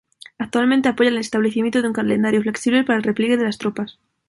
[0.39, 3.99] Actualmente apoya el establecimiento de un calendario flexible para el repliegue de las tropas.